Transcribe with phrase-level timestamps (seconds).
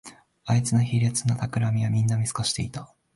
[0.47, 2.91] あいつの卑劣なたくらみをみんな見透かしていた